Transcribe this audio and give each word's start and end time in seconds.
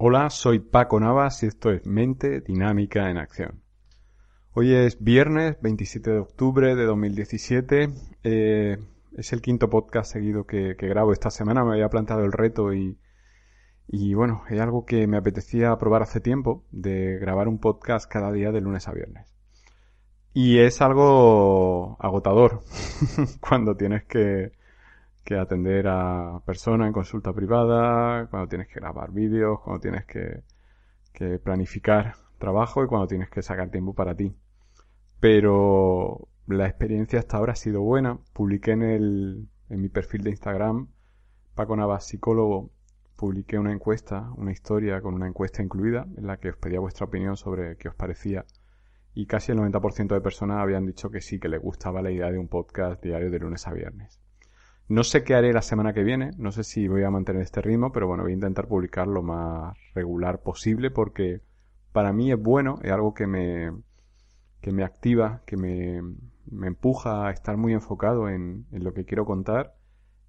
Hola, 0.00 0.30
soy 0.30 0.60
Paco 0.60 1.00
Navas 1.00 1.42
y 1.42 1.46
esto 1.46 1.72
es 1.72 1.84
Mente 1.84 2.40
Dinámica 2.40 3.10
en 3.10 3.16
Acción. 3.16 3.64
Hoy 4.52 4.72
es 4.72 5.02
viernes 5.02 5.60
27 5.60 6.12
de 6.12 6.18
octubre 6.20 6.76
de 6.76 6.84
2017. 6.84 7.90
Eh, 8.22 8.78
es 9.16 9.32
el 9.32 9.42
quinto 9.42 9.68
podcast 9.68 10.12
seguido 10.12 10.46
que, 10.46 10.74
grabo 10.74 11.12
esta 11.12 11.32
semana. 11.32 11.64
Me 11.64 11.72
había 11.72 11.88
planteado 11.88 12.24
el 12.24 12.30
reto 12.30 12.72
y, 12.72 12.96
y 13.88 14.14
bueno, 14.14 14.44
es 14.48 14.60
algo 14.60 14.86
que 14.86 15.08
me 15.08 15.16
apetecía 15.16 15.76
probar 15.78 16.02
hace 16.02 16.20
tiempo, 16.20 16.64
de 16.70 17.18
grabar 17.18 17.48
un 17.48 17.58
podcast 17.58 18.08
cada 18.08 18.30
día 18.30 18.52
de 18.52 18.60
lunes 18.60 18.86
a 18.86 18.92
viernes. 18.92 19.34
Y 20.32 20.58
es 20.58 20.80
algo 20.80 21.96
agotador 21.98 22.60
cuando 23.40 23.76
tienes 23.76 24.04
que, 24.04 24.52
que 25.28 25.36
atender 25.36 25.86
a 25.88 26.40
personas 26.46 26.86
en 26.86 26.94
consulta 26.94 27.34
privada, 27.34 28.28
cuando 28.30 28.48
tienes 28.48 28.66
que 28.68 28.80
grabar 28.80 29.12
vídeos, 29.12 29.60
cuando 29.60 29.78
tienes 29.78 30.06
que, 30.06 30.42
planificar 31.44 32.14
trabajo 32.38 32.82
y 32.82 32.86
cuando 32.86 33.08
tienes 33.08 33.28
que 33.28 33.42
sacar 33.42 33.68
tiempo 33.70 33.92
para 33.92 34.14
ti. 34.14 34.34
Pero 35.20 36.28
la 36.46 36.66
experiencia 36.66 37.18
hasta 37.18 37.36
ahora 37.36 37.52
ha 37.52 37.56
sido 37.56 37.82
buena. 37.82 38.18
Publiqué 38.32 38.70
en, 38.70 38.82
el, 38.82 39.48
en 39.68 39.82
mi 39.82 39.90
perfil 39.90 40.22
de 40.22 40.30
Instagram, 40.30 40.88
Paco 41.54 41.76
Navas, 41.76 42.06
psicólogo, 42.06 42.70
publiqué 43.14 43.58
una 43.58 43.72
encuesta, 43.72 44.30
una 44.34 44.52
historia 44.52 45.02
con 45.02 45.12
una 45.12 45.28
encuesta 45.28 45.62
incluida, 45.62 46.06
en 46.16 46.26
la 46.26 46.38
que 46.38 46.48
os 46.48 46.56
pedía 46.56 46.80
vuestra 46.80 47.04
opinión 47.04 47.36
sobre 47.36 47.76
qué 47.76 47.88
os 47.88 47.94
parecía. 47.94 48.46
Y 49.12 49.26
casi 49.26 49.52
el 49.52 49.58
90% 49.58 50.14
de 50.14 50.22
personas 50.22 50.62
habían 50.62 50.86
dicho 50.86 51.10
que 51.10 51.20
sí, 51.20 51.38
que 51.38 51.50
les 51.50 51.60
gustaba 51.60 52.00
la 52.00 52.10
idea 52.10 52.30
de 52.30 52.38
un 52.38 52.48
podcast 52.48 53.02
diario 53.02 53.30
de 53.30 53.40
lunes 53.40 53.66
a 53.66 53.74
viernes. 53.74 54.18
No 54.88 55.04
sé 55.04 55.22
qué 55.22 55.34
haré 55.34 55.52
la 55.52 55.60
semana 55.62 55.92
que 55.92 56.02
viene, 56.02 56.30
no 56.38 56.50
sé 56.50 56.64
si 56.64 56.88
voy 56.88 57.04
a 57.04 57.10
mantener 57.10 57.42
este 57.42 57.60
ritmo, 57.60 57.92
pero 57.92 58.06
bueno, 58.06 58.22
voy 58.22 58.32
a 58.32 58.34
intentar 58.36 58.68
publicar 58.68 59.06
lo 59.06 59.22
más 59.22 59.76
regular 59.94 60.40
posible 60.42 60.90
porque 60.90 61.42
para 61.92 62.12
mí 62.14 62.32
es 62.32 62.40
bueno, 62.40 62.78
es 62.82 62.90
algo 62.90 63.12
que 63.12 63.26
me, 63.26 63.70
que 64.62 64.72
me 64.72 64.84
activa, 64.84 65.42
que 65.46 65.58
me, 65.58 66.00
me 66.50 66.68
empuja 66.68 67.26
a 67.26 67.30
estar 67.30 67.58
muy 67.58 67.74
enfocado 67.74 68.30
en, 68.30 68.66
en, 68.72 68.82
lo 68.82 68.94
que 68.94 69.04
quiero 69.04 69.26
contar 69.26 69.74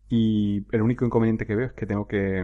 y 0.09 0.65
el 0.71 0.81
único 0.81 1.05
inconveniente 1.05 1.45
que 1.45 1.55
veo 1.55 1.67
es 1.67 1.73
que 1.73 1.85
tengo 1.85 2.07
que, 2.07 2.43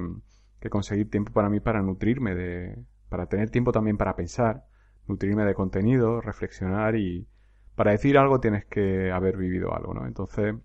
que 0.61 0.69
conseguir 0.69 1.09
tiempo 1.09 1.33
para 1.33 1.50
mí 1.50 1.59
para 1.59 1.81
nutrirme 1.81 2.33
de, 2.33 2.77
para 3.09 3.27
tener 3.27 3.50
tiempo 3.50 3.73
también 3.73 3.97
para 3.97 4.16
pensar, 4.16 4.63
nutrirme 5.07 5.44
de 5.44 5.53
contenido, 5.53 6.22
reflexionar 6.22 6.95
y 6.95 7.27
para 7.75 7.91
decir 7.91 8.17
algo 8.17 8.39
tienes 8.39 8.63
que 8.66 9.11
haber 9.11 9.35
vivido 9.35 9.75
algo, 9.75 9.94
¿no? 9.94 10.07
Entonces, 10.07 10.55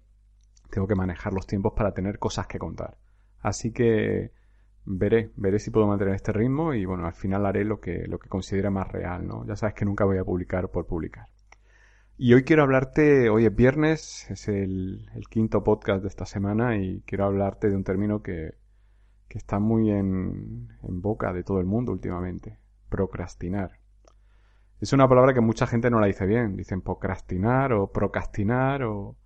tengo 0.70 0.86
que 0.86 0.94
manejar 0.94 1.32
los 1.32 1.46
tiempos 1.46 1.72
para 1.76 1.92
tener 1.92 2.18
cosas 2.18 2.46
que 2.46 2.58
contar. 2.58 2.96
Así 3.40 3.72
que 3.72 4.32
veré, 4.84 5.30
veré 5.36 5.58
si 5.58 5.70
puedo 5.70 5.86
mantener 5.86 6.14
este 6.14 6.32
ritmo 6.32 6.74
y 6.74 6.84
bueno, 6.84 7.06
al 7.06 7.14
final 7.14 7.46
haré 7.46 7.64
lo 7.64 7.80
que, 7.80 8.06
lo 8.06 8.18
que 8.18 8.28
considere 8.28 8.70
más 8.70 8.88
real, 8.88 9.26
¿no? 9.26 9.46
Ya 9.46 9.56
sabes 9.56 9.74
que 9.74 9.84
nunca 9.84 10.04
voy 10.04 10.18
a 10.18 10.24
publicar 10.24 10.70
por 10.70 10.86
publicar. 10.86 11.26
Y 12.16 12.34
hoy 12.34 12.44
quiero 12.44 12.62
hablarte, 12.62 13.30
hoy 13.30 13.46
es 13.46 13.54
viernes, 13.54 14.30
es 14.30 14.48
el, 14.48 15.08
quinto 15.30 15.64
podcast 15.64 16.02
de 16.02 16.08
esta 16.08 16.26
semana 16.26 16.76
y 16.76 17.02
quiero 17.06 17.24
hablarte 17.24 17.70
de 17.70 17.76
un 17.76 17.84
término 17.84 18.22
que, 18.22 18.56
que 19.28 19.38
está 19.38 19.58
muy 19.58 19.90
en, 19.90 20.68
en 20.82 21.00
boca 21.00 21.32
de 21.32 21.44
todo 21.44 21.60
el 21.60 21.66
mundo 21.66 21.92
últimamente, 21.92 22.58
procrastinar. 22.90 23.78
Es 24.80 24.92
una 24.92 25.08
palabra 25.08 25.32
que 25.32 25.40
mucha 25.40 25.66
gente 25.66 25.90
no 25.90 25.98
la 25.98 26.08
dice 26.08 26.26
bien, 26.26 26.56
dicen 26.56 26.82
procrastinar 26.82 27.72
o 27.72 27.90
procrastinar 27.90 28.82
o 28.82 29.16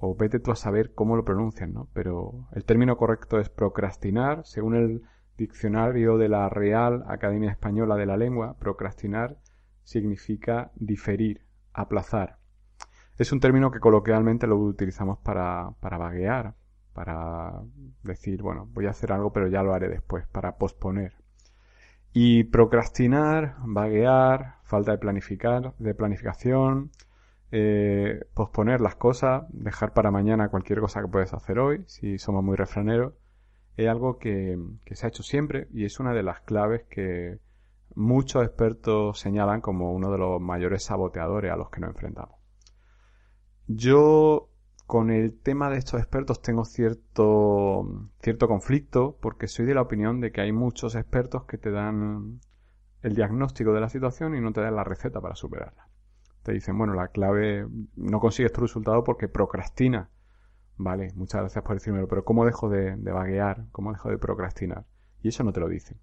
o 0.00 0.14
vete 0.14 0.38
tú 0.38 0.52
a 0.52 0.56
saber 0.56 0.94
cómo 0.94 1.16
lo 1.16 1.24
pronuncian, 1.24 1.72
¿no? 1.72 1.88
Pero 1.92 2.46
el 2.52 2.64
término 2.64 2.96
correcto 2.96 3.40
es 3.40 3.48
procrastinar, 3.48 4.46
según 4.46 4.76
el 4.76 5.02
diccionario 5.36 6.18
de 6.18 6.28
la 6.28 6.48
Real 6.48 7.04
Academia 7.08 7.50
Española 7.50 7.96
de 7.96 8.06
la 8.06 8.16
Lengua, 8.16 8.56
procrastinar 8.60 9.38
significa 9.82 10.70
diferir, 10.76 11.42
aplazar. 11.72 12.38
Es 13.16 13.32
un 13.32 13.40
término 13.40 13.72
que 13.72 13.80
coloquialmente 13.80 14.46
lo 14.46 14.56
utilizamos 14.56 15.18
para, 15.18 15.72
para 15.80 15.98
vaguear, 15.98 16.54
para 16.92 17.60
decir, 18.04 18.40
bueno, 18.40 18.68
voy 18.72 18.86
a 18.86 18.90
hacer 18.90 19.10
algo 19.10 19.32
pero 19.32 19.48
ya 19.48 19.64
lo 19.64 19.74
haré 19.74 19.88
después, 19.88 20.28
para 20.28 20.58
posponer. 20.58 21.14
Y 22.12 22.44
procrastinar, 22.44 23.56
vaguear, 23.64 24.58
falta 24.62 24.92
de 24.92 24.98
planificar, 24.98 25.74
de 25.78 25.94
planificación, 25.94 26.92
eh, 27.50 28.26
posponer 28.34 28.80
las 28.80 28.96
cosas, 28.96 29.44
dejar 29.48 29.94
para 29.94 30.10
mañana 30.10 30.50
cualquier 30.50 30.80
cosa 30.80 31.00
que 31.00 31.08
puedes 31.08 31.32
hacer 31.32 31.58
hoy, 31.58 31.84
si 31.86 32.18
somos 32.18 32.44
muy 32.44 32.56
refraneros, 32.56 33.14
es 33.76 33.88
algo 33.88 34.18
que, 34.18 34.58
se 34.90 35.06
ha 35.06 35.08
hecho 35.08 35.22
siempre 35.22 35.68
y 35.72 35.84
es 35.84 36.00
una 36.00 36.12
de 36.12 36.22
las 36.22 36.40
claves 36.40 36.82
que 36.90 37.38
muchos 37.94 38.44
expertos 38.44 39.18
señalan 39.18 39.60
como 39.60 39.92
uno 39.92 40.10
de 40.10 40.18
los 40.18 40.40
mayores 40.40 40.84
saboteadores 40.84 41.52
a 41.52 41.56
los 41.56 41.70
que 41.70 41.80
nos 41.80 41.90
enfrentamos. 41.90 42.36
Yo 43.66 44.50
con 44.86 45.10
el 45.10 45.38
tema 45.38 45.70
de 45.70 45.78
estos 45.78 46.00
expertos 46.00 46.42
tengo 46.42 46.64
cierto, 46.64 48.10
cierto 48.20 48.48
conflicto 48.48 49.16
porque 49.20 49.46
soy 49.46 49.66
de 49.66 49.74
la 49.74 49.82
opinión 49.82 50.20
de 50.20 50.32
que 50.32 50.40
hay 50.40 50.52
muchos 50.52 50.94
expertos 50.94 51.44
que 51.44 51.58
te 51.58 51.70
dan 51.70 52.40
el 53.02 53.14
diagnóstico 53.14 53.72
de 53.72 53.80
la 53.80 53.88
situación 53.88 54.34
y 54.34 54.40
no 54.40 54.52
te 54.52 54.60
dan 54.60 54.76
la 54.76 54.84
receta 54.84 55.20
para 55.20 55.34
superarla 55.34 55.87
te 56.42 56.52
dicen, 56.52 56.78
bueno, 56.78 56.94
la 56.94 57.08
clave, 57.08 57.66
no 57.96 58.20
consigues 58.20 58.52
tu 58.52 58.60
resultado 58.60 59.04
porque 59.04 59.28
procrastina. 59.28 60.10
Vale, 60.76 61.12
muchas 61.14 61.40
gracias 61.40 61.64
por 61.64 61.74
decírmelo, 61.74 62.06
pero 62.08 62.24
¿cómo 62.24 62.44
dejo 62.44 62.68
de, 62.68 62.94
vaguear? 62.96 63.66
¿Cómo 63.72 63.92
dejo 63.92 64.10
de 64.10 64.18
procrastinar? 64.18 64.84
Y 65.22 65.28
eso 65.28 65.42
no 65.42 65.52
te 65.52 65.60
lo 65.60 65.68
dicen. 65.68 65.98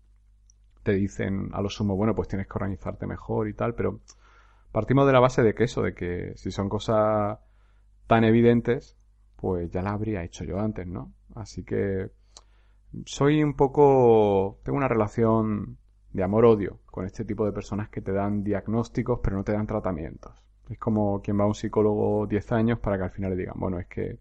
Te 0.83 0.91
dicen 0.93 1.49
a 1.53 1.61
lo 1.61 1.69
sumo, 1.69 1.95
bueno, 1.95 2.13
pues 2.13 2.27
tienes 2.27 2.47
que 2.47 2.53
organizarte 2.53 3.07
mejor 3.07 3.47
y 3.47 3.53
tal, 3.53 3.73
pero 3.73 4.01
partimos 4.71 5.07
de 5.07 5.13
la 5.13 5.19
base 5.19 5.41
de 5.41 5.55
que 5.55 5.63
eso, 5.63 5.81
de 5.81 5.93
que 5.93 6.33
si 6.35 6.51
son 6.51 6.69
cosas 6.69 7.39
tan 8.07 8.23
evidentes, 8.23 8.97
pues 9.37 9.71
ya 9.71 9.81
las 9.81 9.93
habría 9.93 10.23
hecho 10.23 10.43
yo 10.43 10.59
antes, 10.59 10.85
¿no? 10.85 11.13
Así 11.33 11.63
que 11.63 12.11
soy 13.05 13.41
un 13.43 13.55
poco, 13.55 14.59
tengo 14.63 14.77
una 14.77 14.87
relación 14.87 15.77
de 16.15 16.23
amor-odio 16.23 16.79
con 16.85 17.05
este 17.05 17.25
tipo 17.25 17.45
de 17.45 17.51
personas 17.51 17.89
que 17.89 17.99
te 17.99 18.13
dan 18.13 18.41
diagnósticos 18.41 19.19
pero 19.21 19.35
no 19.35 19.43
te 19.43 19.51
dan 19.51 19.67
tratamientos. 19.67 20.33
Es 20.69 20.79
como 20.79 21.21
quien 21.21 21.37
va 21.37 21.43
a 21.43 21.47
un 21.47 21.55
psicólogo 21.55 22.25
10 22.25 22.51
años 22.53 22.79
para 22.79 22.97
que 22.97 23.03
al 23.03 23.11
final 23.11 23.31
le 23.31 23.37
digan, 23.37 23.55
bueno, 23.57 23.79
es 23.79 23.87
que, 23.87 24.17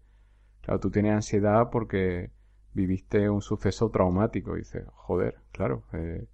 claro, 0.61 0.79
tú 0.81 0.91
tienes 0.91 1.13
ansiedad 1.13 1.69
porque 1.71 2.31
viviste 2.73 3.29
un 3.29 3.41
suceso 3.41 3.89
traumático. 3.89 4.55
Y 4.55 4.59
dices, 4.59 4.83
joder, 4.93 5.37
claro, 5.53 5.83
eh, 5.93 6.27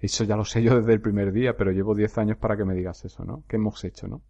eso 0.00 0.24
ya 0.24 0.36
lo 0.36 0.44
sé 0.46 0.62
yo 0.62 0.76
desde 0.76 0.94
el 0.94 1.02
primer 1.02 1.30
día, 1.30 1.56
pero 1.56 1.70
llevo 1.70 1.94
10 1.94 2.18
años 2.18 2.38
para 2.38 2.56
que 2.56 2.64
me 2.64 2.74
digas 2.74 3.04
eso, 3.04 3.24
¿no? 3.24 3.44
¿Qué 3.46 3.56
hemos 3.56 3.84
hecho, 3.84 4.08
no? 4.08 4.22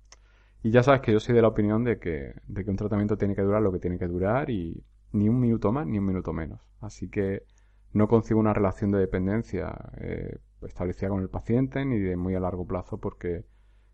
Y 0.64 0.70
ya 0.72 0.82
sabes 0.82 1.00
que 1.00 1.12
yo 1.12 1.20
soy 1.20 1.34
de 1.34 1.42
la 1.42 1.48
opinión 1.48 1.84
de 1.84 1.98
que, 1.98 2.34
de 2.46 2.64
que 2.64 2.70
un 2.70 2.76
tratamiento 2.76 3.16
tiene 3.16 3.36
que 3.36 3.42
durar 3.42 3.62
lo 3.62 3.72
que 3.72 3.78
tiene 3.78 3.98
que 3.98 4.08
durar 4.08 4.50
y 4.50 4.84
ni 5.12 5.28
un 5.28 5.38
minuto 5.38 5.72
más 5.72 5.86
ni 5.86 5.98
un 5.98 6.06
minuto 6.06 6.32
menos. 6.32 6.60
Así 6.80 7.08
que 7.08 7.44
no 7.92 8.08
consigo 8.08 8.40
una 8.40 8.52
relación 8.52 8.90
de 8.90 8.98
dependencia 8.98 9.74
eh, 9.98 10.38
establecida 10.66 11.08
con 11.08 11.20
el 11.20 11.28
paciente 11.28 11.84
ni 11.84 11.98
de 11.98 12.16
muy 12.16 12.34
a 12.34 12.40
largo 12.40 12.66
plazo 12.66 12.98
porque 12.98 13.44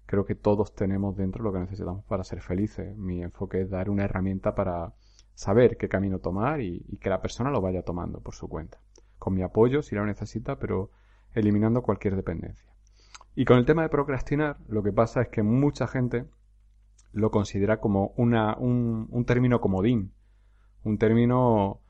creo 0.07 0.25
que 0.25 0.35
todos 0.35 0.75
tenemos 0.75 1.17
dentro 1.17 1.45
lo 1.45 1.53
que 1.53 1.59
necesitamos 1.59 2.05
para 2.05 2.25
ser 2.25 2.41
felices. 2.41 2.97
Mi 2.97 3.23
enfoque 3.23 3.61
es 3.61 3.71
dar 3.71 3.91
una 3.91 4.05
herramienta 4.05 4.55
para 4.55 4.95
saber 5.35 5.77
qué 5.77 5.89
camino 5.89 6.19
tomar 6.19 6.61
y, 6.61 6.99
que 7.01 7.11
la 7.11 7.21
persona 7.21 7.51
lo 7.51 7.61
vaya 7.61 7.83
tomando 7.83 8.21
por 8.21 8.35
su 8.35 8.49
cuenta. 8.49 8.81
Con 9.19 9.35
mi 9.35 9.43
apoyo 9.43 9.83
si 9.83 9.95
lo 9.95 10.07
necesita, 10.07 10.57
pero 10.59 10.91
eliminando 11.35 11.83
cualquier 11.83 12.17
dependencia. 12.17 12.73
Y 13.35 13.45
con 13.45 13.59
el 13.59 13.67
tema 13.67 13.83
de 13.83 13.91
procrastinar, 13.91 14.57
lo 14.67 14.83
que 14.83 14.93
pasa 14.93 15.23
es 15.23 15.29
que 15.29 15.43
mucha 15.43 15.87
gente 15.87 16.25
lo 17.13 17.31
considera 17.31 17.79
como 17.79 18.15
una, 18.17 18.57
un, 18.57 19.09
un 19.11 19.25
término 19.27 19.61
comodín, 19.61 20.13
un 20.85 20.99
término 20.99 21.81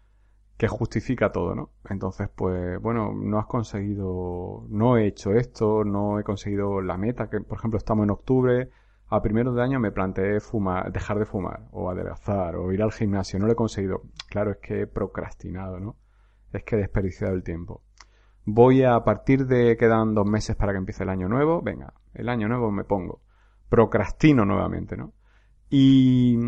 que 0.58 0.66
justifica 0.66 1.31
todo, 1.31 1.55
¿no? 1.55 1.70
Entonces, 1.88 2.28
pues, 2.34 2.82
bueno, 2.82 3.14
no 3.14 3.38
has 3.38 3.46
conseguido, 3.46 4.66
no 4.69 4.96
he 4.99 5.06
hecho 5.06 5.32
esto, 5.32 5.84
no 5.84 6.19
he 6.19 6.25
conseguido 6.25 6.82
la 6.82 6.99
meta, 6.99 7.31
que 7.31 7.40
por 7.40 7.58
ejemplo 7.58 7.78
estamos 7.78 8.05
en 8.05 8.10
octubre, 8.10 8.70
a 9.06 9.22
primeros 9.22 9.55
de 9.55 9.62
año 9.62 9.78
me 9.78 9.93
planteé 9.93 10.40
fumar, 10.40 10.93
dejar 10.93 11.20
de 11.20 11.26
fumar, 11.26 11.69
o 11.70 11.88
adelgazar, 11.90 12.56
o 12.56 12.72
ir 12.72 12.82
al 12.82 12.90
gimnasio, 12.90 13.38
no 13.38 13.46
lo 13.46 13.52
he 13.52 13.56
conseguido. 13.56 14.02
Claro, 14.28 14.50
es 14.50 14.56
que 14.58 14.82
he 14.82 14.87
procrastinado, 14.88 15.78
¿no? 15.78 15.96
Es 16.52 16.64
que 16.64 16.75
he 16.75 16.78
desperdiciado 16.78 17.34
el 17.34 17.44
tiempo. 17.44 17.82
voy 18.44 18.82
a, 18.82 19.04
partir 19.04 19.46
de 19.46 19.76
quedan 19.76 20.14
dos 20.14 20.26
meses 20.26 20.56
para 20.56 20.72
que 20.72 20.78
empiece 20.78 21.04
el 21.04 21.11
año 21.11 21.28
nuevo, 21.28 21.62
venga, 21.62 21.94
el 22.14 22.28
año 22.28 22.49
nuevo 22.49 22.72
me 22.72 22.84
pongo. 22.84 23.22
Procrastino 23.69 24.44
nuevamente, 24.44 24.96
¿no? 24.96 25.12
Y, 25.70 26.38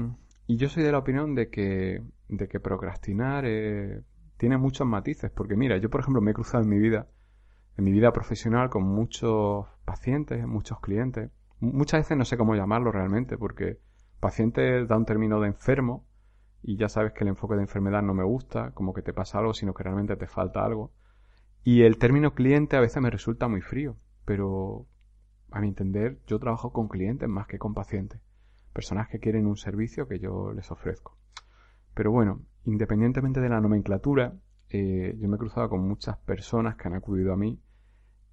y 0.49 0.57
yo 0.57 0.69
soy 0.69 0.83
de 0.83 0.93
la 0.93 0.99
opinión 0.99 1.35
de 1.37 1.49
que, 1.49 2.03
de 2.31 2.49
que 2.49 2.61
procrastinar 2.61 3.45
eh, 3.47 4.03
tiene 4.37 4.57
muchos 4.57 4.87
matices, 4.87 5.31
porque 5.31 5.57
mira, 5.57 5.77
yo 5.79 5.91
por 5.91 6.01
ejemplo 6.01 6.23
me 6.23 6.31
he 6.31 6.35
cruzado 6.35 6.63
en 6.63 6.71
mi 6.71 6.79
vida, 6.79 7.09
en 7.77 7.85
mi 7.85 7.93
vida 7.93 8.13
profesional 8.13 8.71
con 8.71 8.85
muchos 8.85 9.67
pacientes, 9.85 10.47
muchos 10.47 10.81
clientes, 10.81 11.31
muchas 11.61 12.01
veces 12.01 12.17
no 12.17 12.25
sé 12.25 12.37
cómo 12.37 12.55
llamarlo 12.55 12.93
realmente, 12.93 13.37
porque 13.37 13.81
paciente 14.21 14.87
da 14.87 14.97
un 14.97 15.05
término 15.05 15.41
de 15.41 15.49
enfermo 15.49 16.07
y 16.63 16.77
ya 16.77 16.89
sabes 16.89 17.13
que 17.13 17.25
el 17.25 17.29
enfoque 17.29 17.57
de 17.57 17.63
enfermedad 17.63 18.03
no 18.03 18.15
me 18.15 18.25
gusta, 18.25 18.73
como 18.73 18.93
que 18.93 19.03
te 19.03 19.13
pasa 19.13 19.39
algo, 19.39 19.55
sino 19.55 19.75
que 19.75 19.83
realmente 19.83 20.17
te 20.17 20.27
falta 20.27 20.65
algo. 20.65 20.93
Y 21.63 21.83
el 21.83 21.99
término 21.99 22.35
cliente 22.35 22.77
a 22.77 22.81
veces 22.81 23.03
me 23.03 23.11
resulta 23.11 23.49
muy 23.49 23.61
frío, 23.61 23.97
pero 24.25 24.87
a 25.51 25.61
mi 25.61 25.69
entender 25.69 26.21
yo 26.27 26.39
trabajo 26.39 26.73
con 26.73 26.89
clientes 26.89 27.29
más 27.29 27.47
que 27.47 27.59
con 27.59 27.75
pacientes. 27.75 28.21
Personas 28.73 29.09
que 29.09 29.19
quieren 29.19 29.47
un 29.47 29.57
servicio 29.57 30.07
que 30.07 30.19
yo 30.19 30.53
les 30.53 30.71
ofrezco. 30.71 31.20
Pero 31.95 32.11
bueno, 32.11 32.43
independientemente 32.65 33.41
de 33.41 33.49
la 33.49 33.61
nomenclatura, 33.61 34.35
eh, 34.69 35.17
yo 35.19 35.29
me 35.29 35.37
he 35.37 35.39
cruzado 35.39 35.69
con 35.69 35.87
muchas 35.87 36.17
personas 36.19 36.77
que 36.77 36.89
han 36.89 36.95
acudido 36.95 37.33
a 37.33 37.37
mí 37.37 37.61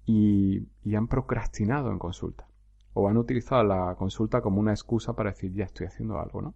y, 0.04 0.68
y 0.84 0.94
han 0.94 1.08
procrastinado 1.08 1.90
en 1.90 1.98
consulta. 1.98 2.48
O 2.94 3.08
han 3.08 3.16
utilizado 3.16 3.62
la 3.64 3.94
consulta 3.96 4.40
como 4.40 4.60
una 4.60 4.72
excusa 4.72 5.14
para 5.14 5.30
decir 5.30 5.52
ya 5.52 5.64
estoy 5.64 5.86
haciendo 5.86 6.18
algo, 6.18 6.42
¿no? 6.42 6.54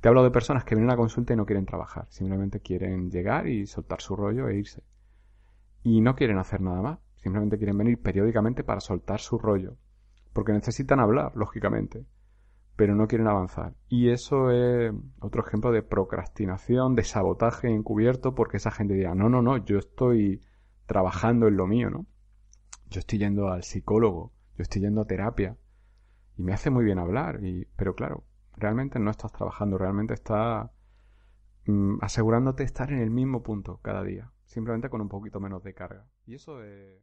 Te 0.00 0.08
hablo 0.08 0.22
de 0.22 0.30
personas 0.30 0.64
que 0.64 0.74
vienen 0.74 0.92
a 0.92 0.96
consulta 0.96 1.32
y 1.32 1.36
no 1.36 1.46
quieren 1.46 1.66
trabajar, 1.66 2.06
simplemente 2.10 2.60
quieren 2.60 3.10
llegar 3.10 3.48
y 3.48 3.66
soltar 3.66 4.00
su 4.00 4.14
rollo 4.14 4.48
e 4.48 4.56
irse 4.56 4.82
y 5.84 6.00
no 6.00 6.16
quieren 6.16 6.38
hacer 6.38 6.60
nada 6.62 6.82
más. 6.82 6.98
Simplemente 7.16 7.58
quieren 7.58 7.78
venir 7.78 8.00
periódicamente 8.00 8.64
para 8.64 8.80
soltar 8.80 9.20
su 9.20 9.38
rollo. 9.38 9.76
Porque 10.32 10.52
necesitan 10.52 10.98
hablar, 10.98 11.36
lógicamente. 11.36 12.04
Pero 12.76 12.94
no 12.94 13.06
quieren 13.06 13.28
avanzar. 13.28 13.74
Y 13.88 14.10
eso 14.10 14.50
es 14.50 14.92
otro 15.20 15.46
ejemplo 15.46 15.70
de 15.70 15.82
procrastinación, 15.82 16.94
de 16.94 17.04
sabotaje 17.04 17.68
encubierto, 17.68 18.34
porque 18.34 18.56
esa 18.56 18.70
gente 18.70 18.94
dirá, 18.94 19.14
no, 19.14 19.28
no, 19.28 19.42
no, 19.42 19.58
yo 19.58 19.78
estoy 19.78 20.40
trabajando 20.86 21.46
en 21.46 21.56
lo 21.56 21.66
mío, 21.66 21.90
¿no? 21.90 22.06
Yo 22.90 23.00
estoy 23.00 23.18
yendo 23.18 23.48
al 23.48 23.62
psicólogo, 23.62 24.32
yo 24.56 24.62
estoy 24.62 24.82
yendo 24.82 25.02
a 25.02 25.06
terapia. 25.06 25.56
Y 26.36 26.42
me 26.42 26.52
hace 26.52 26.70
muy 26.70 26.84
bien 26.84 26.98
hablar. 26.98 27.44
Y, 27.44 27.66
pero 27.76 27.94
claro, 27.94 28.24
realmente 28.56 28.98
no 28.98 29.10
estás 29.10 29.32
trabajando, 29.32 29.78
realmente 29.78 30.14
estás 30.14 30.70
mm, 31.66 31.98
asegurándote 32.00 32.64
estar 32.64 32.92
en 32.92 32.98
el 32.98 33.10
mismo 33.10 33.42
punto 33.42 33.78
cada 33.82 34.02
día 34.02 34.34
simplemente 34.54 34.88
con 34.88 35.00
un 35.00 35.08
poquito 35.08 35.40
menos 35.40 35.62
de 35.62 35.74
carga. 35.74 36.06
Y 36.26 36.34
eso 36.34 36.62
es... 36.62 37.02